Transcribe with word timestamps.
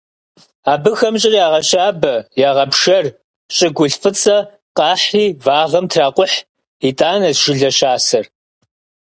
Абыхэм 0.73 1.15
щӀыр 1.21 1.33
ягъэщабэ, 1.45 2.13
ягъэпшэр, 2.49 3.05
щӀыгулъ 3.55 3.95
фӀыцӀэ 4.01 4.37
къахьри 4.77 5.23
вагъэм 5.45 5.85
тракъухь, 5.91 6.37
итӀанэщ 6.87 7.37
жылэ 7.43 7.69
щасэр. 7.77 8.25